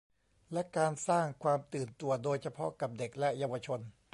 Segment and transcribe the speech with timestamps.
[0.53, 3.79] และการสร้างความตื่นตัวโดยเฉพาะกับเด็กและเยาวชน